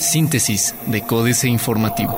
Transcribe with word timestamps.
Síntesis 0.00 0.74
de 0.86 1.02
Códice 1.02 1.48
Informativo. 1.48 2.16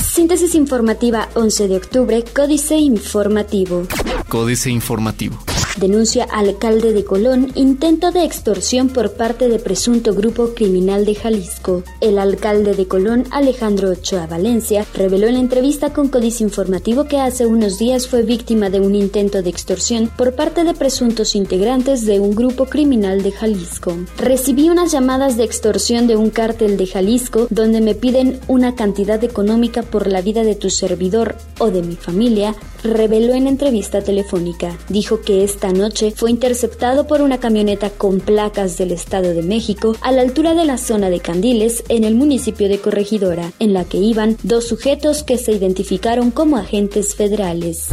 Síntesis 0.00 0.54
informativa 0.54 1.28
11 1.34 1.68
de 1.68 1.76
octubre, 1.76 2.24
Códice 2.34 2.76
Informativo. 2.76 3.86
Códice 4.28 4.70
Informativo. 4.70 5.47
Denuncia 5.78 6.24
alcalde 6.24 6.92
de 6.92 7.04
Colón 7.04 7.52
intento 7.54 8.10
de 8.10 8.24
extorsión 8.24 8.88
por 8.88 9.12
parte 9.12 9.48
de 9.48 9.60
presunto 9.60 10.12
grupo 10.12 10.48
criminal 10.52 11.04
de 11.04 11.14
Jalisco. 11.14 11.84
El 12.00 12.18
alcalde 12.18 12.74
de 12.74 12.88
Colón, 12.88 13.26
Alejandro 13.30 13.90
Ochoa 13.90 14.26
Valencia, 14.26 14.84
reveló 14.92 15.28
en 15.28 15.34
la 15.34 15.40
entrevista 15.40 15.92
con 15.92 16.08
Códice 16.08 16.42
Informativo 16.42 17.04
que 17.04 17.20
hace 17.20 17.46
unos 17.46 17.78
días 17.78 18.08
fue 18.08 18.24
víctima 18.24 18.70
de 18.70 18.80
un 18.80 18.96
intento 18.96 19.40
de 19.40 19.50
extorsión 19.50 20.10
por 20.18 20.34
parte 20.34 20.64
de 20.64 20.74
presuntos 20.74 21.36
integrantes 21.36 22.04
de 22.06 22.18
un 22.18 22.34
grupo 22.34 22.64
criminal 22.64 23.22
de 23.22 23.30
Jalisco. 23.30 23.96
Recibí 24.16 24.70
unas 24.70 24.90
llamadas 24.90 25.36
de 25.36 25.44
extorsión 25.44 26.08
de 26.08 26.16
un 26.16 26.30
cártel 26.30 26.76
de 26.76 26.88
Jalisco 26.88 27.46
donde 27.50 27.80
me 27.80 27.94
piden 27.94 28.40
una 28.48 28.74
cantidad 28.74 29.22
económica 29.22 29.84
por 29.84 30.08
la 30.08 30.22
vida 30.22 30.42
de 30.42 30.56
tu 30.56 30.70
servidor 30.70 31.36
o 31.60 31.70
de 31.70 31.82
mi 31.82 31.94
familia, 31.94 32.56
reveló 32.82 33.34
en 33.34 33.46
entrevista 33.46 34.00
telefónica. 34.00 34.76
Dijo 34.88 35.20
que 35.20 35.44
esta 35.44 35.72
noche 35.72 36.12
fue 36.14 36.30
interceptado 36.30 37.06
por 37.06 37.22
una 37.22 37.38
camioneta 37.38 37.90
con 37.90 38.20
placas 38.20 38.78
del 38.78 38.92
Estado 38.92 39.34
de 39.34 39.42
México 39.42 39.96
a 40.00 40.12
la 40.12 40.22
altura 40.22 40.54
de 40.54 40.64
la 40.64 40.78
zona 40.78 41.10
de 41.10 41.20
Candiles, 41.20 41.84
en 41.88 42.04
el 42.04 42.14
municipio 42.14 42.68
de 42.68 42.78
Corregidora, 42.78 43.52
en 43.58 43.72
la 43.72 43.84
que 43.84 43.98
iban 43.98 44.36
dos 44.42 44.66
sujetos 44.68 45.22
que 45.22 45.38
se 45.38 45.52
identificaron 45.52 46.30
como 46.30 46.56
agentes 46.56 47.14
federales. 47.14 47.86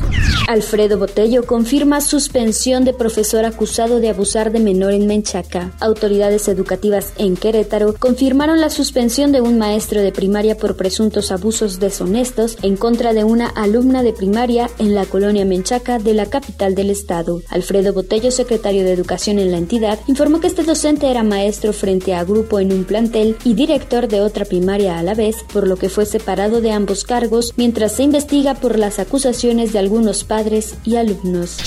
Alfredo 0.47 0.97
Botello 0.97 1.45
confirma 1.45 2.01
suspensión 2.01 2.85
de 2.85 2.93
profesor 2.93 3.45
acusado 3.45 3.99
de 3.99 4.09
abusar 4.09 4.51
de 4.51 4.59
menor 4.59 4.93
en 4.93 5.07
Menchaca. 5.07 5.71
Autoridades 5.79 6.47
educativas 6.47 7.13
en 7.17 7.35
Querétaro 7.35 7.95
confirmaron 7.97 8.61
la 8.61 8.69
suspensión 8.69 9.31
de 9.31 9.41
un 9.41 9.57
maestro 9.57 10.01
de 10.01 10.11
primaria 10.11 10.57
por 10.57 10.75
presuntos 10.75 11.31
abusos 11.31 11.79
deshonestos 11.79 12.57
en 12.61 12.77
contra 12.77 13.13
de 13.13 13.23
una 13.23 13.47
alumna 13.47 14.03
de 14.03 14.13
primaria 14.13 14.69
en 14.79 14.95
la 14.95 15.05
colonia 15.05 15.45
Menchaca 15.45 15.99
de 15.99 16.13
la 16.13 16.25
capital 16.25 16.75
del 16.75 16.89
estado. 16.89 17.41
Alfredo 17.49 17.93
Botello, 17.93 18.31
secretario 18.31 18.83
de 18.83 18.93
Educación 18.93 19.39
en 19.39 19.51
la 19.51 19.57
entidad, 19.57 19.99
informó 20.07 20.39
que 20.39 20.47
este 20.47 20.63
docente 20.63 21.09
era 21.09 21.23
maestro 21.23 21.73
frente 21.73 22.13
a 22.13 22.23
grupo 22.23 22.59
en 22.59 22.71
un 22.71 22.83
plantel 22.83 23.37
y 23.43 23.53
director 23.53 24.07
de 24.07 24.21
otra 24.21 24.45
primaria 24.45 24.97
a 24.97 25.03
la 25.03 25.13
vez, 25.13 25.37
por 25.51 25.67
lo 25.67 25.77
que 25.77 25.89
fue 25.89 26.05
separado 26.05 26.61
de 26.61 26.71
ambos 26.71 27.03
cargos 27.03 27.53
mientras 27.57 27.93
se 27.93 28.03
investiga 28.03 28.55
por 28.55 28.77
las 28.77 28.99
acusaciones 28.99 29.73
de 29.73 29.79
algunos 29.79 30.23
padres 30.23 30.75
y 30.83 30.95
alumnos. 30.95 31.57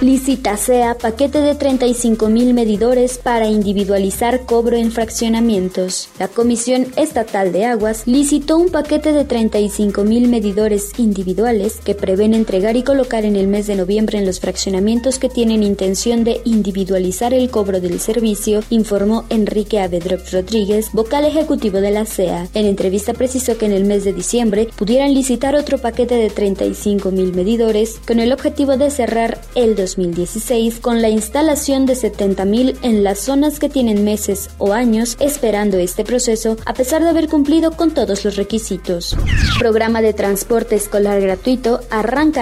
Licita 0.00 0.56
SEA 0.56 0.96
paquete 0.96 1.40
de 1.40 1.56
35 1.56 2.28
mil 2.28 2.54
medidores 2.54 3.18
para 3.18 3.48
individualizar 3.48 4.46
cobro 4.46 4.76
en 4.76 4.92
fraccionamientos. 4.92 6.08
La 6.20 6.28
Comisión 6.28 6.86
Estatal 6.94 7.52
de 7.52 7.64
Aguas 7.64 8.04
licitó 8.06 8.58
un 8.58 8.68
paquete 8.68 9.12
de 9.12 9.24
35 9.24 10.04
mil 10.04 10.28
medidores 10.28 10.92
individuales 10.98 11.80
que 11.84 11.96
prevén 11.96 12.32
entregar 12.48 12.76
y 12.76 12.82
colocar 12.82 13.26
en 13.26 13.36
el 13.36 13.46
mes 13.46 13.66
de 13.66 13.76
noviembre 13.76 14.16
en 14.16 14.24
los 14.24 14.40
fraccionamientos 14.40 15.18
que 15.18 15.28
tienen 15.28 15.62
intención 15.62 16.24
de 16.24 16.40
individualizar 16.44 17.34
el 17.34 17.50
cobro 17.50 17.78
del 17.78 18.00
servicio, 18.00 18.62
informó 18.70 19.26
Enrique 19.28 19.80
Avedrop 19.80 20.22
Rodríguez, 20.32 20.90
vocal 20.94 21.26
ejecutivo 21.26 21.82
de 21.82 21.90
la 21.90 22.06
SEA. 22.06 22.48
En 22.54 22.64
entrevista 22.64 23.12
precisó 23.12 23.58
que 23.58 23.66
en 23.66 23.72
el 23.72 23.84
mes 23.84 24.04
de 24.04 24.14
diciembre 24.14 24.70
pudieran 24.76 25.12
licitar 25.12 25.56
otro 25.56 25.76
paquete 25.76 26.14
de 26.14 26.30
35 26.30 27.10
mil 27.10 27.34
medidores 27.34 28.00
con 28.06 28.18
el 28.18 28.32
objetivo 28.32 28.78
de 28.78 28.90
cerrar 28.90 29.42
el 29.54 29.76
2016 29.76 30.80
con 30.80 31.02
la 31.02 31.10
instalación 31.10 31.84
de 31.84 31.96
70.000 31.96 32.78
en 32.80 33.04
las 33.04 33.18
zonas 33.18 33.58
que 33.58 33.68
tienen 33.68 34.04
meses 34.04 34.48
o 34.56 34.72
años 34.72 35.18
esperando 35.20 35.76
este 35.76 36.02
proceso 36.02 36.56
a 36.64 36.72
pesar 36.72 37.02
de 37.02 37.10
haber 37.10 37.28
cumplido 37.28 37.72
con 37.72 37.90
todos 37.90 38.24
los 38.24 38.36
requisitos. 38.36 39.14
Programa 39.58 40.00
de 40.00 40.14
transporte 40.14 40.76
escolar 40.76 41.20
gratuito 41.20 41.80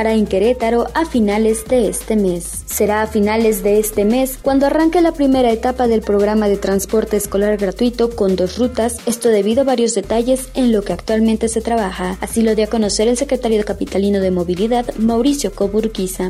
en 0.04 0.26
Querétaro 0.26 0.88
a 0.92 1.06
finales 1.06 1.64
de 1.64 1.88
este 1.88 2.16
mes. 2.16 2.64
Será 2.66 3.00
a 3.00 3.06
finales 3.06 3.62
de 3.62 3.78
este 3.78 4.04
mes 4.04 4.38
cuando 4.42 4.66
arranque 4.66 5.00
la 5.00 5.12
primera 5.12 5.50
etapa 5.50 5.88
del 5.88 6.02
programa 6.02 6.48
de 6.48 6.58
transporte 6.58 7.16
escolar 7.16 7.56
gratuito 7.56 8.14
con 8.14 8.36
dos 8.36 8.58
rutas, 8.58 8.98
esto 9.06 9.30
debido 9.30 9.62
a 9.62 9.64
varios 9.64 9.94
detalles 9.94 10.50
en 10.52 10.70
lo 10.70 10.82
que 10.82 10.92
actualmente 10.92 11.48
se 11.48 11.62
trabaja. 11.62 12.18
Así 12.20 12.42
lo 12.42 12.54
dio 12.54 12.66
a 12.66 12.68
conocer 12.68 13.08
el 13.08 13.16
secretario 13.16 13.64
capitalino 13.64 14.20
de 14.20 14.30
Movilidad, 14.30 14.84
Mauricio 14.98 15.50
Coburquiza. 15.52 16.28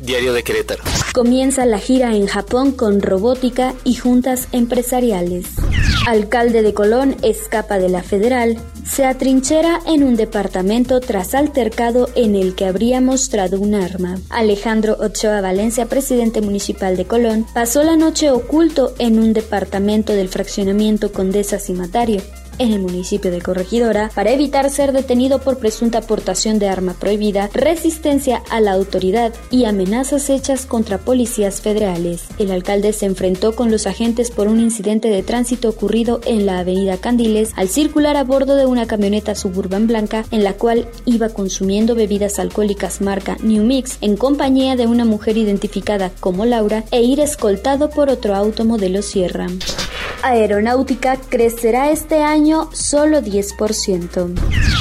Diario 0.00 0.34
de 0.34 0.42
Querétaro. 0.42 0.82
Comienza 1.14 1.64
la 1.64 1.78
gira 1.78 2.14
en 2.14 2.26
Japón 2.26 2.72
con 2.72 3.00
robótica 3.00 3.72
y 3.82 3.94
juntas 3.94 4.48
empresariales. 4.52 5.46
Alcalde 6.06 6.60
de 6.60 6.74
Colón 6.74 7.16
escapa 7.22 7.78
de 7.78 7.88
la 7.88 8.02
federal, 8.02 8.58
se 8.88 9.04
atrinchera 9.04 9.80
en 9.86 10.02
un 10.02 10.16
departamento 10.16 11.00
tras 11.00 11.34
altercado 11.34 12.08
en 12.14 12.34
el 12.34 12.54
que 12.54 12.66
habría 12.66 13.00
mostrado 13.00 13.60
un 13.60 13.74
arma. 13.74 14.18
Alejandro 14.30 14.96
Ochoa 15.00 15.40
Valencia, 15.40 15.86
presidente 15.86 16.40
municipal 16.40 16.96
de 16.96 17.04
Colón, 17.04 17.46
pasó 17.52 17.82
la 17.82 17.96
noche 17.96 18.30
oculto 18.30 18.94
en 18.98 19.18
un 19.18 19.32
departamento 19.32 20.12
del 20.12 20.28
fraccionamiento 20.28 21.12
Condesa 21.12 21.58
Cimatario 21.58 22.22
en 22.58 22.72
el 22.72 22.80
municipio 22.80 23.30
de 23.30 23.42
Corregidora 23.42 24.10
para 24.14 24.30
evitar 24.30 24.70
ser 24.70 24.92
detenido 24.92 25.40
por 25.40 25.58
presunta 25.58 25.98
aportación 25.98 26.58
de 26.58 26.68
arma 26.68 26.94
prohibida, 26.94 27.50
resistencia 27.52 28.42
a 28.50 28.60
la 28.60 28.72
autoridad 28.72 29.34
y 29.50 29.64
amenazas 29.64 30.30
hechas 30.30 30.66
contra 30.66 30.98
policías 30.98 31.60
federales. 31.60 32.24
El 32.38 32.50
alcalde 32.50 32.92
se 32.92 33.06
enfrentó 33.06 33.54
con 33.54 33.70
los 33.70 33.86
agentes 33.86 34.30
por 34.30 34.48
un 34.48 34.60
incidente 34.60 35.08
de 35.08 35.22
tránsito 35.22 35.68
ocurrido 35.68 36.20
en 36.26 36.46
la 36.46 36.60
avenida 36.60 36.96
Candiles 36.98 37.52
al 37.56 37.68
circular 37.68 38.16
a 38.16 38.24
bordo 38.24 38.56
de 38.56 38.66
una 38.66 38.86
camioneta 38.86 39.34
suburban 39.34 39.86
blanca 39.86 40.24
en 40.30 40.44
la 40.44 40.54
cual 40.54 40.88
iba 41.04 41.28
consumiendo 41.28 41.94
bebidas 41.94 42.38
alcohólicas 42.38 43.00
marca 43.00 43.36
New 43.42 43.64
Mix 43.64 43.98
en 44.00 44.16
compañía 44.16 44.76
de 44.76 44.86
una 44.86 45.04
mujer 45.04 45.36
identificada 45.36 46.10
como 46.20 46.44
Laura 46.44 46.84
e 46.90 47.02
ir 47.02 47.20
escoltado 47.20 47.90
por 47.90 48.08
otro 48.08 48.34
auto 48.34 48.64
modelo 48.64 49.02
Sierra. 49.02 49.48
Aeronáutica 50.22 51.16
crecerá 51.28 51.90
este 51.90 52.22
año 52.22 52.70
solo 52.72 53.20
10%. 53.20 54.34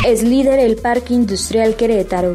Es 0.06 0.24
líder 0.24 0.59
el 0.59 0.75
Parque 0.75 1.13
Industrial 1.13 1.75
Querétaro. 1.75 2.34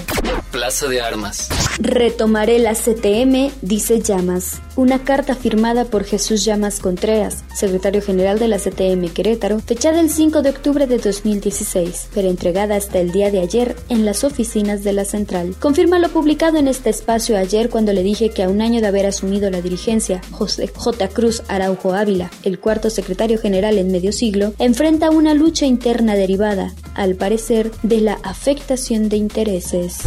Plaza 0.50 0.88
de 0.88 1.00
Armas. 1.00 1.48
Retomaré 1.78 2.58
la 2.58 2.74
CTM, 2.74 3.52
dice 3.62 4.00
Llamas. 4.00 4.60
Una 4.80 5.04
carta 5.04 5.34
firmada 5.34 5.84
por 5.84 6.04
Jesús 6.04 6.42
Llamas 6.42 6.80
Contreras, 6.80 7.44
secretario 7.54 8.00
general 8.00 8.38
de 8.38 8.48
la 8.48 8.56
CTM 8.56 9.10
Querétaro, 9.10 9.60
fechada 9.60 10.00
el 10.00 10.08
5 10.08 10.40
de 10.40 10.48
octubre 10.48 10.86
de 10.86 10.96
2016, 10.96 12.08
pero 12.14 12.30
entregada 12.30 12.76
hasta 12.76 12.98
el 12.98 13.12
día 13.12 13.30
de 13.30 13.40
ayer 13.40 13.76
en 13.90 14.06
las 14.06 14.24
oficinas 14.24 14.82
de 14.82 14.94
la 14.94 15.04
central. 15.04 15.54
Confirma 15.60 15.98
lo 15.98 16.08
publicado 16.08 16.56
en 16.56 16.66
este 16.66 16.88
espacio 16.88 17.36
ayer 17.36 17.68
cuando 17.68 17.92
le 17.92 18.02
dije 18.02 18.30
que 18.30 18.42
a 18.42 18.48
un 18.48 18.62
año 18.62 18.80
de 18.80 18.86
haber 18.86 19.04
asumido 19.04 19.50
la 19.50 19.60
dirigencia, 19.60 20.22
José 20.30 20.68
J. 20.74 21.08
Cruz 21.08 21.42
Araujo 21.48 21.92
Ávila, 21.92 22.30
el 22.42 22.58
cuarto 22.58 22.88
secretario 22.88 23.38
general 23.38 23.76
en 23.76 23.92
medio 23.92 24.12
siglo, 24.12 24.54
enfrenta 24.58 25.10
una 25.10 25.34
lucha 25.34 25.66
interna 25.66 26.14
derivada, 26.14 26.72
al 26.94 27.16
parecer, 27.16 27.70
de 27.82 28.00
la 28.00 28.14
afectación 28.22 29.10
de 29.10 29.18
intereses. 29.18 29.98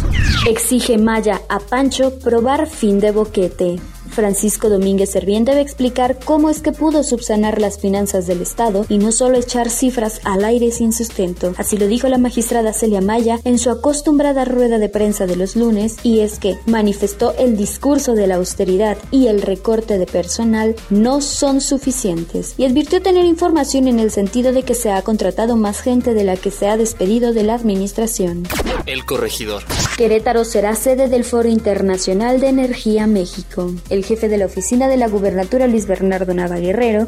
Exige 0.50 0.98
Maya 0.98 1.42
a 1.48 1.60
Pancho 1.60 2.18
probar 2.18 2.68
fin 2.68 2.98
de 2.98 3.12
boquete. 3.12 3.78
Francisco 4.14 4.68
Domínguez 4.68 5.10
Servién 5.10 5.44
debe 5.44 5.60
explicar 5.60 6.18
cómo 6.24 6.48
es 6.48 6.60
que 6.60 6.72
pudo 6.72 7.02
subsanar 7.02 7.60
las 7.60 7.78
finanzas 7.78 8.26
del 8.26 8.40
Estado 8.40 8.86
y 8.88 8.98
no 8.98 9.12
solo 9.12 9.36
echar 9.36 9.68
cifras 9.68 10.20
al 10.24 10.44
aire 10.44 10.70
sin 10.70 10.92
sustento. 10.92 11.52
Así 11.58 11.76
lo 11.76 11.86
dijo 11.86 12.08
la 12.08 12.18
magistrada 12.18 12.72
Celia 12.72 13.00
Maya 13.00 13.40
en 13.44 13.58
su 13.58 13.70
acostumbrada 13.70 14.44
rueda 14.44 14.78
de 14.78 14.88
prensa 14.88 15.26
de 15.26 15.36
los 15.36 15.56
lunes 15.56 15.96
y 16.02 16.20
es 16.20 16.38
que 16.38 16.56
manifestó 16.66 17.34
el 17.38 17.56
discurso 17.56 18.14
de 18.14 18.26
la 18.26 18.36
austeridad 18.36 18.96
y 19.10 19.26
el 19.26 19.42
recorte 19.42 19.98
de 19.98 20.06
personal 20.06 20.76
no 20.90 21.20
son 21.20 21.60
suficientes 21.60 22.54
y 22.56 22.64
advirtió 22.64 23.02
tener 23.02 23.24
información 23.24 23.88
en 23.88 23.98
el 23.98 24.10
sentido 24.10 24.52
de 24.52 24.62
que 24.62 24.74
se 24.74 24.90
ha 24.90 25.02
contratado 25.02 25.56
más 25.56 25.80
gente 25.80 26.14
de 26.14 26.24
la 26.24 26.36
que 26.36 26.50
se 26.50 26.68
ha 26.68 26.76
despedido 26.76 27.32
de 27.32 27.42
la 27.42 27.54
administración. 27.54 28.46
El 28.86 29.04
corregidor. 29.04 29.64
Querétaro 29.96 30.44
será 30.44 30.74
sede 30.76 31.08
del 31.08 31.24
Foro 31.24 31.48
Internacional 31.48 32.40
de 32.40 32.48
Energía 32.48 33.06
México. 33.06 33.72
El 33.90 34.03
jefe 34.04 34.28
de 34.28 34.38
la 34.38 34.46
oficina 34.46 34.86
de 34.86 34.96
la 34.96 35.08
gubernatura, 35.08 35.66
Luis 35.66 35.86
Bernardo 35.86 36.32
Nava 36.32 36.58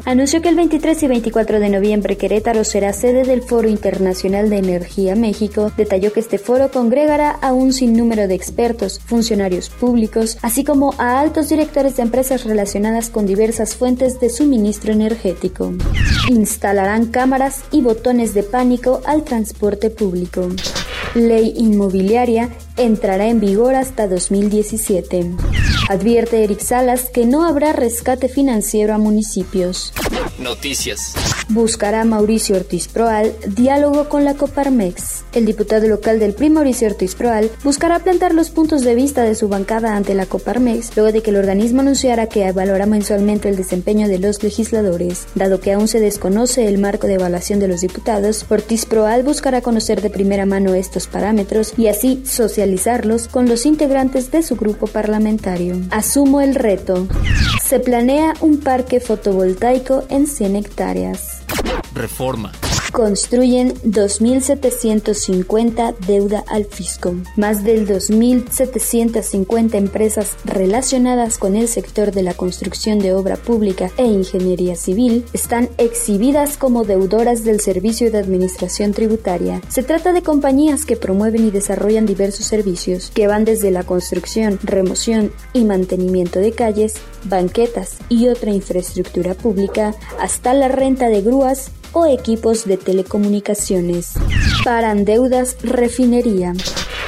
anunció 0.05 0.41
que 0.41 0.49
el 0.49 0.55
23 0.55 1.03
y 1.03 1.07
24 1.07 1.59
de 1.59 1.69
noviembre 1.69 2.17
Querétaro 2.17 2.63
será 2.63 2.91
sede 2.91 3.23
del 3.23 3.43
Foro 3.43 3.69
Internacional 3.69 4.49
de 4.49 4.57
Energía 4.57 5.15
México. 5.15 5.71
Detalló 5.77 6.11
que 6.11 6.19
este 6.19 6.37
foro 6.37 6.69
congregará 6.69 7.31
a 7.31 7.53
un 7.53 7.71
sinnúmero 7.71 8.27
de 8.27 8.35
expertos, 8.35 8.99
funcionarios 9.05 9.69
públicos, 9.69 10.37
así 10.41 10.63
como 10.63 10.93
a 10.97 11.19
altos 11.19 11.49
directores 11.49 11.95
de 11.95 12.03
empresas 12.03 12.43
relacionadas 12.43 13.09
con 13.09 13.25
diversas 13.25 13.75
fuentes 13.75 14.19
de 14.19 14.29
suministro 14.29 14.91
energético. 14.91 15.73
Instalarán 16.29 17.05
cámaras 17.05 17.63
y 17.71 17.81
botones 17.81 18.33
de 18.33 18.43
pánico 18.43 19.01
al 19.05 19.23
transporte 19.23 19.89
público. 19.89 20.49
Ley 21.15 21.53
inmobiliaria 21.57 22.49
entrará 22.75 23.27
en 23.27 23.39
vigor 23.39 23.75
hasta 23.75 24.07
2017. 24.07 25.31
Advierte 25.89 26.43
Eric 26.43 26.59
Salas 26.59 27.09
que 27.09 27.25
no 27.25 27.47
habrá 27.47 27.71
rescate 27.71 28.27
financiero 28.27 28.93
a 28.93 28.97
municipios. 28.97 29.93
Noticias. 30.37 31.13
Buscará 31.49 32.03
Mauricio 32.03 32.57
Ortiz 32.57 32.89
Proal 32.89 33.33
diálogo 33.47 34.09
con 34.09 34.25
la 34.25 34.33
Coparmex. 34.33 35.23
El 35.33 35.45
diputado 35.45 35.87
local 35.87 36.19
del 36.19 36.33
PRI 36.33 36.49
Mauricio 36.49 36.89
Ortiz 36.89 37.15
Proal 37.15 37.49
buscará 37.63 37.99
plantar 37.99 38.33
los 38.33 38.49
puntos 38.49 38.81
de 38.81 38.95
vista 38.95 39.23
de 39.23 39.33
su 39.33 39.47
bancada 39.47 39.95
ante 39.95 40.13
la 40.13 40.25
Coparmex 40.25 40.95
luego 40.97 41.13
de 41.13 41.21
que 41.21 41.29
el 41.29 41.37
organismo 41.37 41.81
anunciara 41.81 42.27
que 42.27 42.45
evaluará 42.45 42.85
mensualmente 42.85 43.47
el 43.47 43.55
desempeño 43.55 44.09
de 44.09 44.19
los 44.19 44.43
legisladores. 44.43 45.25
Dado 45.35 45.61
que 45.61 45.71
aún 45.71 45.87
se 45.87 46.01
desconoce 46.01 46.67
el 46.67 46.79
marco 46.79 47.07
de 47.07 47.13
evaluación 47.13 47.59
de 47.59 47.69
los 47.69 47.79
diputados, 47.79 48.45
Ortiz 48.49 48.85
Proal 48.85 49.23
buscará 49.23 49.61
conocer 49.61 50.01
de 50.01 50.09
primera 50.09 50.45
mano 50.45 50.75
estos 50.75 51.07
parámetros 51.07 51.73
y 51.77 51.87
así 51.87 52.23
socializarlos 52.25 53.29
con 53.29 53.47
los 53.47 53.65
integrantes 53.65 54.31
de 54.31 54.43
su 54.43 54.57
grupo 54.57 54.87
parlamentario. 54.87 55.76
Asumo 55.91 56.41
el 56.41 56.55
reto. 56.55 57.07
Se 57.63 57.79
planea 57.79 58.33
un 58.41 58.59
parque 58.59 58.99
fotovoltaico 58.99 60.03
en 60.09 60.27
100 60.27 60.55
hectáreas. 60.55 61.41
Reforma. 61.93 62.51
Construyen 62.97 63.75
2.750 63.83 65.95
deuda 66.07 66.43
al 66.47 66.65
fisco. 66.65 67.13
Más 67.35 67.63
del 67.63 67.87
2.750 67.87 69.75
empresas 69.75 70.35
relacionadas 70.45 71.37
con 71.37 71.55
el 71.55 71.67
sector 71.67 72.11
de 72.11 72.23
la 72.23 72.33
construcción 72.33 72.97
de 72.97 73.13
obra 73.13 73.35
pública 73.35 73.91
e 73.97 74.05
ingeniería 74.05 74.75
civil 74.75 75.25
están 75.31 75.69
exhibidas 75.77 76.57
como 76.57 76.85
deudoras 76.85 77.43
del 77.43 77.59
Servicio 77.59 78.09
de 78.09 78.17
Administración 78.17 78.93
Tributaria. 78.93 79.61
Se 79.69 79.83
trata 79.83 80.11
de 80.11 80.23
compañías 80.23 80.83
que 80.83 80.97
promueven 80.97 81.45
y 81.45 81.51
desarrollan 81.51 82.07
diversos 82.07 82.47
servicios 82.47 83.11
que 83.13 83.27
van 83.27 83.45
desde 83.45 83.69
la 83.69 83.83
construcción, 83.83 84.57
remoción 84.63 85.31
y 85.53 85.65
mantenimiento 85.65 86.39
de 86.39 86.51
calles, 86.51 86.95
banquetas 87.25 87.97
y 88.09 88.27
otra 88.27 88.49
infraestructura 88.49 89.35
pública 89.35 89.93
hasta 90.19 90.55
la 90.55 90.67
renta 90.67 91.09
de 91.09 91.21
grúas 91.21 91.69
o 91.93 92.05
equipos 92.05 92.65
de 92.65 92.77
telecomunicaciones. 92.77 94.13
Paran 94.63 95.05
deudas 95.05 95.57
refinería. 95.63 96.53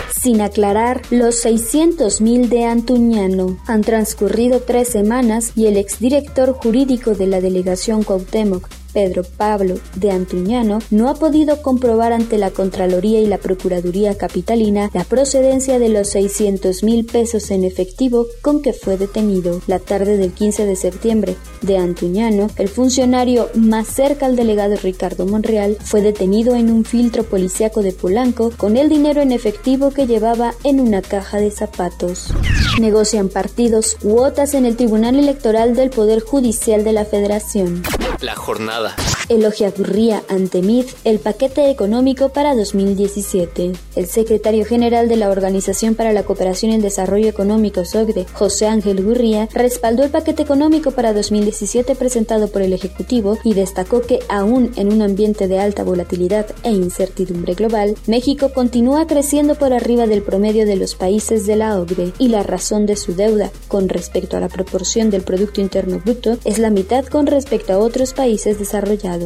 Sin 0.09 0.41
aclarar 0.41 1.01
los 1.11 1.45
600.000 1.45 2.49
de 2.49 2.65
Antuñano. 2.65 3.57
Han 3.67 3.81
transcurrido 3.81 4.59
tres 4.59 4.89
semanas 4.89 5.53
y 5.55 5.67
el 5.67 5.77
exdirector 5.77 6.53
jurídico 6.53 7.15
de 7.15 7.27
la 7.27 7.39
delegación 7.39 8.03
Cuauhtémoc, 8.03 8.67
Pedro 8.93 9.23
Pablo 9.23 9.75
de 9.95 10.11
Antuñano 10.11 10.79
no 10.89 11.09
ha 11.09 11.15
podido 11.15 11.61
comprobar 11.61 12.13
ante 12.13 12.37
la 12.37 12.51
Contraloría 12.51 13.19
y 13.19 13.27
la 13.27 13.37
Procuraduría 13.37 14.17
Capitalina 14.17 14.89
la 14.93 15.03
procedencia 15.03 15.79
de 15.79 15.89
los 15.89 16.09
600 16.09 16.83
mil 16.83 17.05
pesos 17.05 17.51
en 17.51 17.63
efectivo 17.63 18.25
con 18.41 18.61
que 18.61 18.73
fue 18.73 18.97
detenido. 18.97 19.61
La 19.67 19.79
tarde 19.79 20.17
del 20.17 20.31
15 20.31 20.65
de 20.65 20.75
septiembre 20.75 21.35
de 21.61 21.77
Antuñano, 21.77 22.49
el 22.57 22.67
funcionario 22.67 23.49
más 23.55 23.87
cerca 23.87 24.25
al 24.25 24.35
delegado 24.35 24.75
Ricardo 24.81 25.25
Monreal 25.25 25.77
fue 25.83 26.01
detenido 26.01 26.55
en 26.55 26.71
un 26.71 26.85
filtro 26.85 27.23
policíaco 27.23 27.81
de 27.81 27.91
Polanco 27.91 28.51
con 28.57 28.77
el 28.77 28.89
dinero 28.89 29.21
en 29.21 29.31
efectivo 29.31 29.91
que 29.91 30.07
llevaba 30.07 30.53
en 30.63 30.79
una 30.79 31.01
caja 31.01 31.37
de 31.37 31.51
zapatos. 31.51 32.33
Negocian 32.79 33.29
partidos 33.29 33.97
cuotas 34.01 34.53
en 34.53 34.65
el 34.65 34.77
Tribunal 34.77 35.19
Electoral 35.19 35.75
del 35.75 35.89
Poder 35.89 36.21
Judicial 36.21 36.83
de 36.83 36.93
la 36.93 37.05
Federación. 37.05 37.83
La 38.21 38.35
jornada. 38.35 38.78
nada. 38.79 39.18
Gurría 39.29 40.23
ante 40.27 40.61
MIT 40.63 40.87
el 41.03 41.19
paquete 41.19 41.69
económico 41.69 42.29
para 42.29 42.55
2017. 42.55 43.73
El 43.95 44.07
secretario 44.07 44.65
general 44.65 45.07
de 45.07 45.17
la 45.17 45.29
Organización 45.29 45.93
para 45.93 46.13
la 46.13 46.23
Cooperación 46.23 46.71
y 46.71 46.75
el 46.75 46.81
Desarrollo 46.81 47.27
Económico 47.29 47.85
SOCDE, 47.85 48.25
José 48.33 48.65
Ángel 48.65 49.03
Gurría, 49.03 49.47
respaldó 49.53 50.03
el 50.03 50.09
paquete 50.09 50.41
económico 50.41 50.91
para 50.91 51.13
2017 51.13 51.93
presentado 51.95 52.47
por 52.47 52.63
el 52.63 52.73
Ejecutivo 52.73 53.37
y 53.43 53.53
destacó 53.53 54.01
que 54.01 54.19
aún 54.29 54.71
en 54.75 54.91
un 54.91 55.03
ambiente 55.03 55.47
de 55.47 55.59
alta 55.59 55.83
volatilidad 55.83 56.47
e 56.63 56.71
incertidumbre 56.71 57.53
global, 57.53 57.95
México 58.07 58.51
continúa 58.53 59.05
creciendo 59.05 59.55
por 59.55 59.73
arriba 59.73 60.07
del 60.07 60.23
promedio 60.23 60.65
de 60.65 60.75
los 60.75 60.95
países 60.95 61.45
de 61.45 61.55
la 61.55 61.79
OCDE 61.79 62.13
y 62.17 62.29
la 62.29 62.41
razón 62.41 62.87
de 62.87 62.95
su 62.95 63.13
deuda 63.13 63.51
con 63.67 63.89
respecto 63.89 64.37
a 64.37 64.39
la 64.39 64.49
proporción 64.49 65.11
del 65.11 65.21
Producto 65.21 65.61
Interno 65.61 66.01
Bruto 66.03 66.37
es 66.45 66.57
la 66.57 66.71
mitad 66.71 67.05
con 67.05 67.27
respecto 67.27 67.73
a 67.73 67.77
otros 67.77 68.13
países 68.13 68.57
desarrollados. 68.57 69.18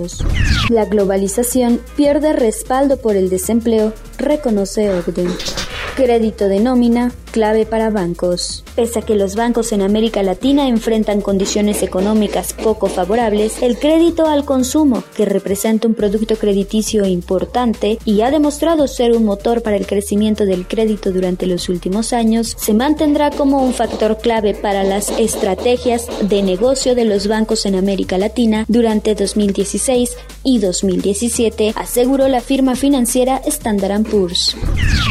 La 0.69 0.85
globalización 0.85 1.79
pierde 1.95 2.33
respaldo 2.33 2.97
por 2.97 3.15
el 3.15 3.29
desempleo, 3.29 3.93
reconoce 4.17 4.91
Ogden. 4.91 5.29
Crédito 5.95 6.47
de 6.47 6.59
nómina, 6.59 7.11
clave 7.33 7.65
para 7.65 7.89
bancos. 7.89 8.63
Pese 8.75 9.00
a 9.00 9.01
que 9.01 9.15
los 9.15 9.35
bancos 9.35 9.71
en 9.71 9.81
América 9.81 10.21
Latina 10.21 10.68
enfrentan 10.68 11.19
condiciones 11.19 11.81
económicas 11.81 12.53
poco 12.53 12.88
favorables, 12.88 13.62
el 13.63 13.77
crédito 13.80 14.27
al 14.27 14.45
consumo, 14.45 15.03
que 15.18 15.25
representa 15.25 15.88
un 15.88 15.95
producto 15.95 16.35
crediticio 16.35 17.06
importante 17.06 17.97
y 18.06 18.21
ha 18.21 18.30
demostrado 18.30 18.88
ser 18.88 19.13
un 19.13 19.25
motor 19.25 19.63
para 19.63 19.77
el 19.77 19.88
crecimiento 19.88 20.45
del 20.45 20.68
crédito 20.68 21.12
durante 21.12 21.47
los 21.47 21.69
últimos 21.69 22.13
años, 22.13 22.56
se 22.57 22.75
mantendrá 22.75 23.31
como 23.31 23.63
un 23.63 23.74
factor 23.74 24.19
clave 24.19 24.53
para 24.53 24.83
las 24.83 25.09
estrategias 25.19 26.07
de 26.21 26.44
negocio 26.44 26.94
de 26.94 27.06
los 27.06 27.27
bancos 27.27 27.65
en 27.65 27.74
América 27.75 28.19
Latina 28.19 28.65
durante 28.68 29.15
2016 29.15 30.15
y 30.44 30.59
2017, 30.59 31.74
aseguró 31.75 32.27
la 32.27 32.41
firma 32.41 32.75
financiera 32.75 33.41
Standard 33.45 34.03
Poor's. 34.03 34.56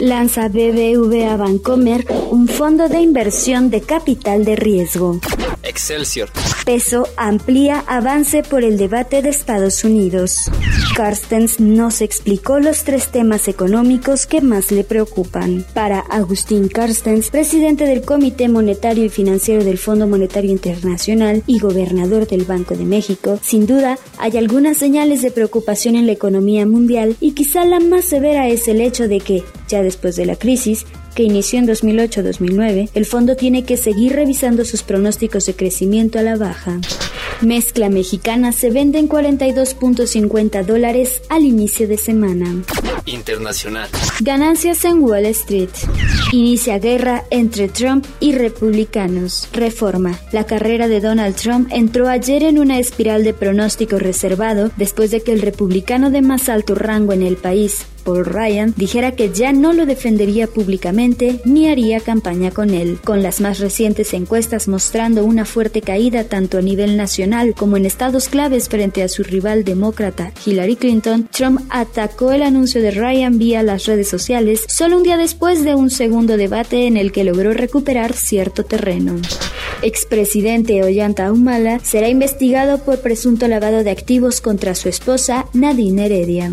Lanza 0.01 0.49
BBVA 0.49 1.37
Bancomer 1.37 2.12
un 2.31 2.49
fondo 2.49 2.88
de 2.88 3.00
inversión 3.00 3.70
de 3.70 3.81
capital 3.81 4.44
de 4.44 4.56
riesgo. 4.56 5.20
Excelsior. 5.62 6.29
Peso 6.64 7.09
amplía 7.17 7.85
avance 7.87 8.43
por 8.43 8.64
el 8.64 8.76
debate 8.79 9.23
de 9.23 9.31
Estados 9.31 9.85
Unidos. 9.85 10.50
Carstens 10.97 11.61
nos 11.61 12.00
explicó 12.00 12.59
los 12.59 12.85
tres 12.85 13.09
temas 13.09 13.49
económicos 13.49 14.26
que 14.26 14.41
más 14.41 14.70
le 14.70 14.85
preocupan. 14.85 15.64
Para 15.75 16.00
Agustín 16.00 16.69
Carstens, 16.69 17.31
presidente 17.31 17.85
del 17.85 18.03
Comité 18.03 18.49
Monetario 18.49 19.05
y 19.05 19.08
Financiero 19.08 19.65
del 19.65 19.79
Fondo 19.79 20.06
Monetario 20.06 20.50
Internacional 20.50 21.43
y 21.47 21.58
gobernador 21.58 22.26
del 22.26 22.44
Banco 22.44 22.76
de 22.76 22.85
México, 22.85 23.38
sin 23.43 23.67
duda 23.67 23.99
hay 24.19 24.37
algunas 24.37 24.76
señales 24.76 25.23
de 25.23 25.31
preocupación 25.31 25.97
en 25.97 26.06
la 26.06 26.12
economía 26.12 26.67
mundial 26.67 27.17
y 27.20 27.32
quizá 27.32 27.65
la 27.65 27.81
más 27.81 28.05
severa 28.05 28.49
es 28.49 28.69
el 28.69 28.81
hecho 28.81 29.08
de 29.08 29.20
que, 29.20 29.44
ya 29.73 29.83
después 29.83 30.17
de 30.17 30.27
la 30.27 30.37
crisis, 30.37 30.87
que 31.15 31.23
inició 31.23 31.59
en 31.59 31.67
2008-2009, 31.67 32.91
el 32.95 33.07
fondo 33.07 33.37
tiene 33.37 33.65
que 33.65 33.77
seguir 33.77 34.15
revisando 34.15 34.65
sus 34.65 34.83
pronósticos 34.83 35.47
de 35.47 35.55
crecimiento 35.55 36.19
a 36.19 36.23
la 36.23 36.37
baja. 36.37 36.79
Mezcla 37.41 37.89
mexicana 37.89 38.53
se 38.53 38.71
vende 38.71 38.99
en 38.99 39.09
42.50 39.09 40.65
dólares 40.65 41.23
al 41.29 41.43
inicio 41.44 41.89
de 41.89 41.96
semana. 41.96 42.63
Internacional. 43.05 43.89
Ganancias 44.20 44.85
en 44.85 45.03
Wall 45.03 45.27
Street. 45.27 45.70
Inicia 46.32 46.79
guerra 46.79 47.25
entre 47.31 47.69
Trump 47.69 48.06
y 48.20 48.32
republicanos. 48.32 49.49
Reforma. 49.53 50.19
La 50.31 50.44
carrera 50.44 50.87
de 50.87 51.01
Donald 51.01 51.35
Trump 51.35 51.69
entró 51.73 52.08
ayer 52.08 52.44
en 52.44 52.61
una 52.61 52.79
espiral 52.79 53.25
de 53.25 53.35
pronóstico 53.35 53.99
reservado 53.99 54.70
después 54.77 55.11
de 55.11 55.23
que 55.23 55.32
el 55.32 55.43
republicano 55.43 56.11
de 56.11 56.23
más 56.23 56.49
alto 56.49 56.77
rango 56.77 57.13
en 57.13 57.23
el 57.23 57.37
país, 57.37 57.87
Paul 58.03 58.25
Ryan 58.25 58.75
dijera 58.77 59.13
que 59.13 59.31
ya 59.32 59.53
no 59.53 59.73
lo 59.73 59.87
defendería 59.87 60.47
públicamente 60.47 61.41
ni 61.44 61.69
haría 61.69 62.01
campaña 62.01 62.51
con 62.51 62.71
él, 62.71 62.99
con 63.03 63.23
las 63.23 63.41
más 63.41 63.59
recientes 63.59 64.13
encuestas 64.15 64.69
mostrando 64.69 65.25
una 65.25 65.44
fuerte 65.44 65.81
caída 65.81 66.25
tanto 66.25 66.59
a 66.59 66.63
nivel 66.63 66.97
nacional 66.97 67.55
como 67.55 67.77
en 67.77 67.87
estados 67.87 68.29
claves 68.29 68.69
frente 68.69 69.03
a 69.03 69.09
su 69.09 69.23
rival 69.23 69.65
demócrata 69.65 70.32
Hillary 70.44 70.77
Clinton, 70.77 71.29
Trump 71.31 71.61
atacó 71.71 72.32
el 72.32 72.43
anuncio 72.43 72.82
de 72.82 72.91
Ryan 72.91 73.39
vía 73.39 73.63
las 73.63 73.87
redes 73.87 74.09
sociales 74.09 74.65
solo 74.69 74.97
un 74.97 75.03
día 75.03 75.17
después 75.17 75.65
de 75.65 75.75
un 75.75 75.91
segundo 75.91 76.37
debate 76.37 76.87
en 76.87 76.97
el 76.97 77.13
que 77.13 77.25
logró 77.25 77.53
recuperar 77.53 78.13
cierto 78.13 78.65
terreno. 78.65 79.17
Expresidente 79.82 80.82
Ollanta 80.82 81.32
Humala 81.32 81.81
será 81.81 82.09
investigado 82.09 82.79
por 82.79 83.01
presunto 83.01 83.49
lavado 83.49 83.82
de 83.82 83.91
activos 83.91 84.41
contra 84.41 84.75
su 84.75 84.89
esposa 84.89 85.47
Nadine 85.53 86.06
Heredia. 86.06 86.53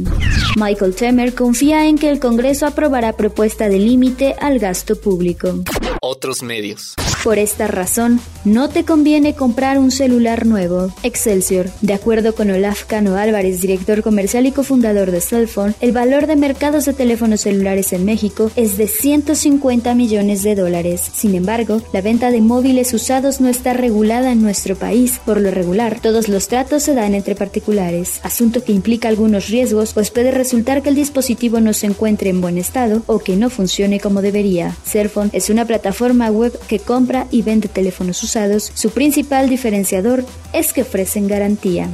Michael 0.55 0.95
Temer 0.95 1.33
confía 1.39 1.87
en 1.87 1.97
que 1.97 2.09
el 2.09 2.19
Congreso 2.19 2.67
aprobará 2.67 3.13
propuesta 3.13 3.69
de 3.69 3.79
límite 3.79 4.35
al 4.41 4.59
gasto 4.59 4.99
público. 4.99 5.63
Otros 6.01 6.43
medios. 6.43 6.95
Por 7.23 7.39
esta 7.39 7.65
razón, 7.65 8.19
no 8.45 8.69
te 8.69 8.85
conviene 8.85 9.35
comprar 9.35 9.77
un 9.77 9.91
celular 9.91 10.45
nuevo. 10.45 10.91
Excelsior. 11.03 11.69
De 11.81 11.93
acuerdo 11.93 12.35
con 12.35 12.49
Olaf 12.49 12.85
Cano 12.85 13.15
Álvarez, 13.15 13.61
director 13.61 14.01
comercial 14.01 14.45
y 14.45 14.51
cofundador 14.51 15.11
de 15.11 15.21
Cellphone, 15.21 15.75
el 15.81 15.91
valor 15.91 16.27
de 16.27 16.35
mercados 16.35 16.85
de 16.85 16.93
teléfonos 16.93 17.41
celulares 17.41 17.93
en 17.93 18.05
México 18.05 18.51
es 18.55 18.77
de 18.77 18.87
150 18.87 19.93
millones 19.95 20.43
de 20.43 20.55
dólares. 20.55 21.09
Sin 21.13 21.35
embargo, 21.35 21.81
la 21.93 22.01
venta 22.01 22.31
de 22.31 22.41
móviles 22.41 22.93
usados 22.93 23.41
no 23.41 23.49
está 23.49 23.73
regulada 23.73 24.31
en 24.31 24.41
nuestro 24.41 24.75
país. 24.75 25.19
Por 25.25 25.41
lo 25.41 25.51
regular, 25.51 25.99
todos 26.01 26.27
los 26.29 26.47
tratos 26.47 26.83
se 26.83 26.93
dan 26.93 27.15
entre 27.15 27.35
particulares, 27.35 28.19
asunto 28.23 28.63
que 28.63 28.71
implica 28.71 29.07
algunos 29.07 29.49
riesgos, 29.49 29.93
pues 29.93 30.11
puede 30.11 30.31
resultar 30.31 30.81
que 30.81 30.89
el 30.89 30.95
dispositivo 30.95 31.59
no 31.59 31.73
se 31.73 31.87
encuentre 31.87 32.29
en 32.29 32.41
buen 32.41 32.57
estado 32.57 33.03
o 33.07 33.19
que 33.19 33.35
no 33.35 33.49
funcione 33.49 33.99
como 33.99 34.21
debería. 34.21 34.75
Cellphone 34.85 35.29
es 35.33 35.49
una 35.49 35.65
plataforma 35.65 36.29
web 36.29 36.57
que 36.67 36.79
compra 36.79 37.27
y 37.31 37.41
vende 37.41 37.67
teléfonos 37.67 38.21
usados, 38.23 38.28
su 38.73 38.91
principal 38.91 39.49
diferenciador 39.49 40.23
es 40.53 40.73
que 40.73 40.83
ofrecen 40.83 41.27
garantía. 41.27 41.89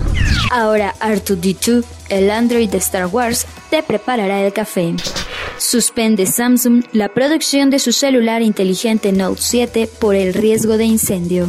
Ahora 0.51 0.93
R2D2, 0.99 1.83
el 2.09 2.29
Android 2.29 2.69
de 2.69 2.77
Star 2.77 3.07
Wars, 3.07 3.45
te 3.69 3.81
preparará 3.83 4.45
el 4.45 4.53
café. 4.53 4.93
Suspende 5.57 6.25
Samsung 6.25 6.83
la 6.91 7.09
producción 7.09 7.69
de 7.69 7.79
su 7.79 7.93
celular 7.93 8.41
inteligente 8.41 9.11
Note 9.11 9.41
7 9.41 9.89
por 9.99 10.15
el 10.15 10.33
riesgo 10.33 10.77
de 10.77 10.85
incendio. 10.85 11.47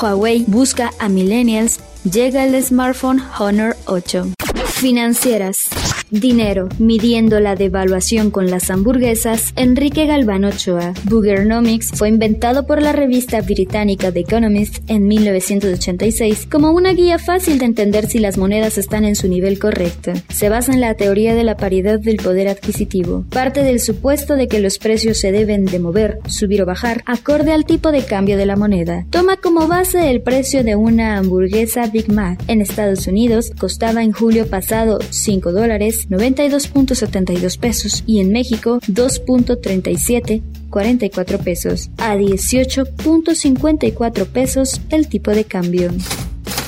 Huawei 0.00 0.44
busca 0.46 0.92
a 0.98 1.08
millennials, 1.08 1.80
llega 2.04 2.44
el 2.44 2.62
smartphone 2.62 3.22
Honor 3.38 3.76
8. 3.86 4.28
Financieras. 4.66 5.68
Dinero, 6.10 6.68
midiendo 6.78 7.38
la 7.38 7.54
devaluación 7.54 8.30
con 8.30 8.50
las 8.50 8.70
hamburguesas, 8.70 9.52
Enrique 9.56 10.06
Galván 10.06 10.44
Ochoa. 10.44 10.94
Boogernomics 11.04 11.90
fue 11.94 12.08
inventado 12.08 12.66
por 12.66 12.80
la 12.80 12.92
revista 12.92 13.42
británica 13.42 14.10
The 14.10 14.20
Economist 14.20 14.78
en 14.88 15.06
1986 15.06 16.46
como 16.50 16.72
una 16.72 16.94
guía 16.94 17.18
fácil 17.18 17.58
de 17.58 17.66
entender 17.66 18.06
si 18.06 18.20
las 18.20 18.38
monedas 18.38 18.78
están 18.78 19.04
en 19.04 19.16
su 19.16 19.28
nivel 19.28 19.58
correcto. 19.58 20.12
Se 20.30 20.48
basa 20.48 20.72
en 20.72 20.80
la 20.80 20.94
teoría 20.94 21.34
de 21.34 21.44
la 21.44 21.58
paridad 21.58 22.00
del 22.00 22.16
poder 22.16 22.48
adquisitivo. 22.48 23.24
Parte 23.28 23.62
del 23.62 23.80
supuesto 23.80 24.36
de 24.36 24.48
que 24.48 24.60
los 24.60 24.78
precios 24.78 25.18
se 25.18 25.30
deben 25.30 25.66
de 25.66 25.78
mover, 25.78 26.20
subir 26.26 26.62
o 26.62 26.66
bajar, 26.66 27.02
acorde 27.04 27.52
al 27.52 27.66
tipo 27.66 27.92
de 27.92 28.02
cambio 28.02 28.38
de 28.38 28.46
la 28.46 28.56
moneda. 28.56 29.04
Toma 29.10 29.36
como 29.36 29.66
base 29.66 30.10
el 30.10 30.22
precio 30.22 30.64
de 30.64 30.74
una 30.74 31.18
hamburguesa 31.18 31.86
Big 31.88 32.10
Mac. 32.10 32.40
En 32.48 32.62
Estados 32.62 33.06
Unidos 33.06 33.52
costaba 33.58 34.02
en 34.02 34.12
julio 34.12 34.46
pasado 34.46 34.98
5 35.10 35.52
dólares 35.52 35.97
92.72 36.08 37.58
pesos 37.58 38.04
y 38.06 38.20
en 38.20 38.32
México 38.32 38.80
2.37 38.86 40.42
44 40.70 41.38
pesos 41.38 41.90
a 41.98 42.16
18.54 42.16 44.26
pesos 44.26 44.80
el 44.90 45.08
tipo 45.08 45.32
de 45.32 45.44
cambio. 45.44 45.90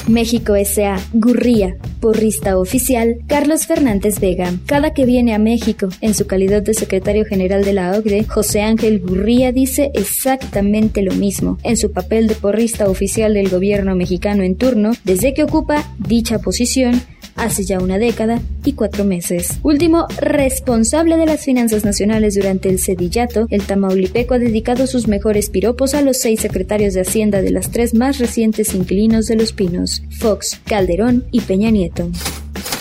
México 0.09 0.57
S.A. 0.57 0.99
Gurría, 1.13 1.77
porrista 2.01 2.59
oficial, 2.59 3.19
Carlos 3.29 3.67
Fernández 3.67 4.19
Vega. 4.19 4.53
Cada 4.67 4.93
que 4.93 5.05
viene 5.05 5.33
a 5.35 5.39
México, 5.39 5.89
en 6.01 6.15
su 6.15 6.27
calidad 6.27 6.63
de 6.63 6.75
secretario 6.75 7.25
general 7.25 7.65
de 7.65 7.75
la 7.75 7.97
OCDE, 7.97 8.25
José 8.25 8.63
Ángel 8.63 8.99
Gurría 9.01 9.53
dice 9.53 9.93
exactamente 9.95 11.03
lo 11.03 11.13
mismo 11.13 11.59
en 11.63 11.77
su 11.77 11.93
papel 11.93 12.27
de 12.27 12.35
porrista 12.35 12.89
oficial 12.89 13.35
del 13.35 13.51
gobierno 13.51 13.95
mexicano 13.95 14.43
en 14.43 14.57
turno, 14.57 14.91
desde 15.05 15.33
que 15.35 15.45
ocupa 15.45 15.95
dicha 15.99 16.41
posición 16.41 17.01
hace 17.41 17.65
ya 17.65 17.79
una 17.79 17.99
década 17.99 18.41
y 18.65 18.75
cuatro 18.75 19.05
meses. 19.05 19.59
Último 19.63 20.07
responsable 20.21 21.17
de 21.17 21.27
las 21.27 21.45
finanzas 21.45 21.85
nacionales 21.85 22.35
durante 22.35 22.69
el 22.69 22.79
sedillato, 22.79 23.47
el 23.51 23.63
tamaulipeco 23.63 24.35
ha 24.35 24.39
dedicado 24.39 24.87
sus 24.87 25.09
mejores 25.09 25.51
piropos 25.51 25.95
a 25.95 26.03
los 26.03 26.19
seis 26.19 26.41
secretarios 26.41 26.95
de 26.95 27.01
Hacienda 27.01 27.43
de 27.43 27.51
las 27.51 27.71
tres 27.71 27.95
más 27.95 28.19
recientes 28.19 28.75
inquilinos 28.75 29.27
de 29.27 29.37
Los 29.37 29.53
Pinos, 29.53 30.03
Fox, 30.19 30.61
Calderón 30.65 31.25
y 31.31 31.41
Peña 31.41 31.71
Nieto. 31.71 32.11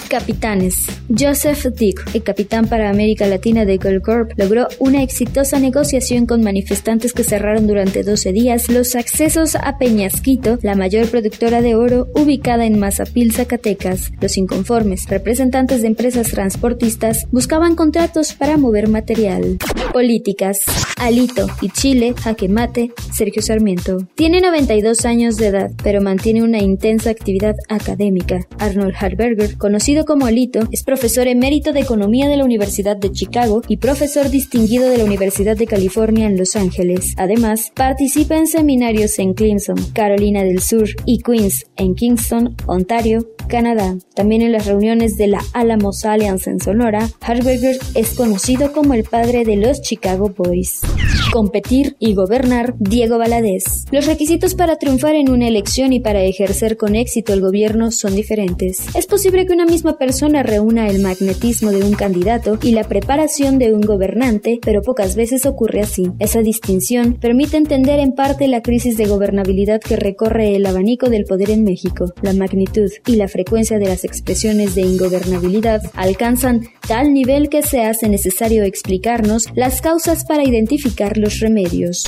Capitanes. 0.10 0.88
Joseph 1.18 1.68
Dick, 1.76 2.04
el 2.16 2.24
capitán 2.24 2.68
para 2.68 2.90
América 2.90 3.28
Latina 3.28 3.64
de 3.64 3.78
Gold 3.78 4.02
Corp, 4.02 4.32
logró 4.38 4.68
una 4.80 5.04
exitosa 5.04 5.60
negociación 5.60 6.26
con 6.26 6.44
manifestantes 6.44 7.14
que 7.14 7.24
cerraron 7.24 7.68
durante 7.68 8.04
12 8.04 8.34
días 8.34 8.70
los 8.70 8.96
accesos 8.96 9.56
a 9.56 9.78
Peñasquito, 9.78 10.58
la 10.64 10.76
mayor 10.76 11.08
productora 11.10 11.62
de 11.62 11.76
oro 11.76 12.08
ubicada 12.16 12.66
en 12.66 12.80
Mazapil, 12.80 13.32
Zacatecas. 13.34 14.12
Los 14.20 14.38
inconformes, 14.38 15.08
representantes 15.08 15.82
de 15.84 15.88
empresas 15.88 16.32
transportistas, 16.32 17.28
buscaban 17.32 17.76
contratos 17.76 18.34
para 18.34 18.58
mover 18.58 18.90
material. 18.90 19.60
Políticas. 19.94 20.60
Alito 21.00 21.48
y 21.62 21.70
Chile, 21.70 22.14
jaque 22.18 22.50
mate, 22.50 22.92
Sergio 23.14 23.42
Sarmiento. 23.42 24.00
Tiene 24.16 24.42
92 24.42 25.06
años 25.06 25.38
de 25.38 25.48
edad, 25.48 25.72
pero 25.84 26.02
mantiene 26.02 26.44
una 26.44 26.60
intensa 26.60 27.10
actividad 27.10 27.56
académica. 27.70 28.40
Arnold 28.58 28.96
Harberger, 29.00 29.58
conocido 29.58 29.99
como 30.06 30.26
Alito, 30.26 30.62
es 30.72 30.84
profesor 30.84 31.28
emérito 31.28 31.74
de 31.74 31.82
Economía 31.82 32.28
de 32.28 32.38
la 32.38 32.46
Universidad 32.46 32.98
de 32.98 33.12
Chicago 33.12 33.62
y 33.68 33.78
profesor 33.78 34.30
distinguido 34.30 34.90
de 34.90 34.98
la 34.98 35.06
Universidad 35.06 35.58
de 35.58 35.68
California 35.68 36.28
en 36.28 36.38
Los 36.38 36.56
Ángeles. 36.56 37.14
Además, 37.18 37.72
participa 37.76 38.36
en 38.38 38.48
seminarios 38.48 39.20
en 39.20 39.34
Clemson, 39.34 39.78
Carolina 39.94 40.44
del 40.44 40.62
Sur 40.62 40.88
y 41.06 41.20
Queens, 41.20 41.66
en 41.76 41.96
Kingston, 41.96 42.56
Ontario, 42.66 43.28
Canadá. 43.48 43.98
También 44.16 44.42
en 44.42 44.52
las 44.52 44.66
reuniones 44.66 45.18
de 45.18 45.28
la 45.28 45.44
Alamos 45.54 46.06
Alliance 46.06 46.50
en 46.50 46.60
Sonora, 46.60 47.10
Harberger 47.22 47.78
es 47.96 48.16
conocido 48.16 48.72
como 48.72 48.94
el 48.94 49.04
padre 49.04 49.44
de 49.46 49.56
los 49.56 49.82
Chicago 49.82 50.30
Boys. 50.30 50.82
Competir 51.32 51.96
y 52.00 52.16
gobernar, 52.16 52.74
Diego 52.80 53.20
Valadez. 53.20 53.86
Los 53.92 54.08
requisitos 54.08 54.56
para 54.56 54.78
triunfar 54.78 55.14
en 55.14 55.30
una 55.30 55.48
elección 55.48 55.94
y 55.94 56.00
para 56.00 56.24
ejercer 56.24 56.76
con 56.76 56.96
éxito 56.96 57.34
el 57.34 57.42
gobierno 57.42 57.92
son 57.92 58.16
diferentes. 58.16 58.84
Es 58.96 59.06
posible 59.06 59.46
que 59.46 59.54
una 59.54 59.68
misma 59.68 60.00
persona 60.00 60.42
reúna 60.42 60.90
el 60.90 61.04
magnetismo 61.04 61.70
de 61.70 61.84
un 61.84 61.94
candidato 61.94 62.58
y 62.64 62.72
la 62.72 62.84
preparación 62.84 63.60
de 63.60 63.74
un 63.74 63.82
gobernante, 63.82 64.60
pero 64.64 64.82
pocas 64.82 65.16
veces 65.16 65.46
ocurre 65.46 65.82
así. 65.82 66.12
Esa 66.18 66.42
distinción 66.42 67.14
permite 67.14 67.58
entender 67.58 68.00
en 68.00 68.14
parte 68.14 68.48
la 68.48 68.64
crisis 68.64 68.98
de 68.98 69.06
gobernabilidad 69.06 69.82
que 69.82 69.98
recorre 69.98 70.56
el 70.56 70.66
abanico 70.66 71.12
del 71.12 71.26
poder 71.26 71.52
en 71.52 71.64
México. 71.64 72.12
La 72.24 72.34
magnitud 72.34 72.90
y 73.06 73.18
la 73.18 73.28
frecuencia 73.28 73.78
de 73.78 73.88
las 73.88 74.04
expresiones 74.04 74.74
de 74.74 74.82
ingobernabilidad 74.82 75.84
alcanzan 75.94 76.62
tal 76.90 77.14
nivel 77.14 77.50
que 77.50 77.62
se 77.62 77.84
hace 77.84 78.10
necesario 78.10 78.64
explicarnos 78.64 79.46
las 79.54 79.80
causas 79.80 80.26
para 80.26 80.44
identificar 80.44 81.20
los 81.20 81.40
remedios. 81.40 82.04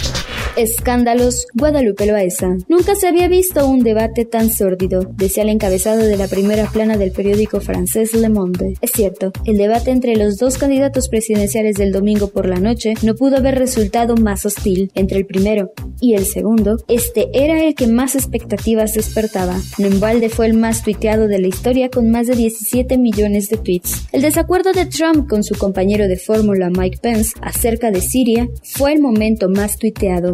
Escándalos 0.57 1.47
Guadalupe 1.53 2.05
Loaesa. 2.07 2.57
Nunca 2.67 2.95
se 2.95 3.07
había 3.07 3.29
visto 3.29 3.65
un 3.67 3.83
debate 3.83 4.25
tan 4.25 4.51
sórdido, 4.51 5.07
decía 5.13 5.43
el 5.43 5.49
encabezado 5.49 5.99
de 5.99 6.17
la 6.17 6.27
primera 6.27 6.65
plana 6.65 6.97
del 6.97 7.11
periódico 7.11 7.61
francés 7.61 8.13
Le 8.13 8.27
Monde. 8.27 8.73
Es 8.81 8.91
cierto, 8.91 9.31
el 9.45 9.57
debate 9.57 9.91
entre 9.91 10.15
los 10.17 10.37
dos 10.37 10.57
candidatos 10.57 11.09
presidenciales 11.09 11.75
del 11.75 11.93
domingo 11.93 12.27
por 12.27 12.49
la 12.49 12.59
noche 12.59 12.95
no 13.03 13.15
pudo 13.15 13.37
haber 13.37 13.59
resultado 13.59 14.17
más 14.17 14.45
hostil. 14.45 14.91
Entre 14.95 15.19
el 15.19 15.25
primero 15.25 15.71
y 16.01 16.15
el 16.15 16.25
segundo, 16.25 16.77
este 16.87 17.29
era 17.33 17.63
el 17.63 17.75
que 17.75 17.87
más 17.87 18.15
expectativas 18.15 18.95
despertaba. 18.95 19.55
No 19.77 19.85
en 19.85 19.99
balde 19.99 20.29
fue 20.29 20.47
el 20.47 20.55
más 20.55 20.83
tuiteado 20.83 21.27
de 21.27 21.39
la 21.39 21.47
historia 21.47 21.89
con 21.89 22.09
más 22.09 22.27
de 22.27 22.35
17 22.35 22.97
millones 22.97 23.47
de 23.49 23.57
tweets. 23.57 24.07
El 24.11 24.21
desacuerdo 24.21 24.70
de 24.73 24.85
Trump 24.85 25.29
con 25.29 25.43
su 25.43 25.55
compañero 25.55 26.07
de 26.07 26.17
fórmula 26.17 26.69
Mike 26.69 26.99
Pence 27.01 27.33
acerca 27.41 27.91
de 27.91 27.99
Siria 27.99 28.47
fue 28.63 28.93
el 28.93 29.01
momento 29.01 29.49
más 29.49 29.77
tuiteado. 29.77 30.33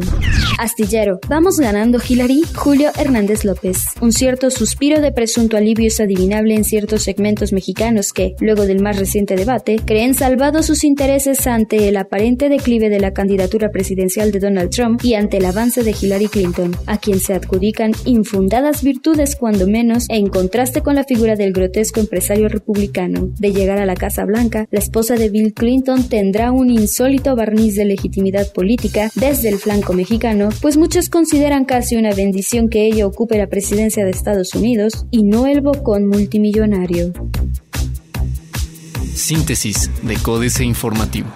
Astillero, 0.60 1.20
vamos 1.28 1.58
ganando 1.60 2.00
Hillary, 2.08 2.44
Julio 2.56 2.92
Hernández 2.98 3.46
López. 3.46 3.86
Un 4.02 4.12
cierto 4.12 4.50
suspiro 4.52 5.02
de 5.02 5.12
presunto 5.12 5.58
alivio 5.58 5.88
es 5.88 6.00
adivinable 6.00 6.56
en 6.56 6.64
ciertos 6.64 7.04
segmentos 7.04 7.54
mexicanos 7.54 8.14
que, 8.14 8.36
luego 8.40 8.66
del 8.66 8.82
más 8.82 8.98
reciente 8.98 9.36
debate, 9.36 9.78
creen 9.84 10.14
salvados 10.14 10.66
sus 10.66 10.84
intereses 10.84 11.48
ante 11.48 11.88
el 11.88 11.98
aparente 11.98 12.50
declive 12.50 12.90
de 12.90 13.00
la 13.00 13.14
candidatura 13.14 13.70
presidencial 13.72 14.32
de 14.32 14.40
Donald 14.40 14.70
Trump 14.70 15.04
y 15.04 15.16
ante 15.16 15.38
el 15.38 15.46
avance 15.46 15.84
de 15.84 15.96
Hillary 16.00 16.28
Clinton, 16.28 16.76
a 16.86 16.98
quien 17.00 17.20
se 17.20 17.34
adjudican 17.34 17.92
infundadas 18.06 18.84
virtudes 18.84 19.36
cuando 19.36 19.68
menos 19.68 20.06
en 20.10 20.28
contraste 20.28 20.82
con 20.82 20.96
la 20.96 21.06
figura 21.06 21.36
del 21.36 21.54
grotesco 21.54 22.00
empresario 22.00 22.50
republicano. 22.50 23.30
De 23.40 23.52
llegar 23.52 23.80
a 23.80 23.86
la 23.86 23.96
Casa 23.96 24.27
Blanca, 24.28 24.68
la 24.70 24.80
esposa 24.80 25.16
de 25.16 25.30
Bill 25.30 25.54
Clinton 25.54 26.08
tendrá 26.08 26.52
un 26.52 26.70
insólito 26.70 27.36
barniz 27.36 27.76
de 27.76 27.86
legitimidad 27.86 28.54
política 28.54 29.10
desde 29.16 29.50
el 29.50 29.58
flanco 29.58 29.94
mexicano, 29.94 30.50
pues 30.62 30.78
muchos 30.78 31.10
consideran 31.10 31.66
casi 31.66 31.96
una 31.96 32.14
bendición 32.14 32.70
que 32.70 32.86
ella 32.86 33.08
ocupe 33.08 33.38
la 33.40 33.48
presidencia 33.48 34.06
de 34.06 34.12
Estados 34.12 34.54
Unidos 34.54 35.08
y 35.10 35.24
no 35.24 35.48
el 35.48 35.62
bocón 35.62 36.08
multimillonario. 36.08 37.14
Síntesis 39.16 39.90
de 40.04 40.16
Códice 40.18 40.64
Informativo. 40.64 41.28